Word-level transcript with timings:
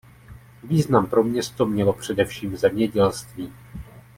Význam 0.63 1.07
pro 1.07 1.23
město 1.23 1.65
mělo 1.65 1.93
především 1.93 2.57
zemědělství. 2.57 3.53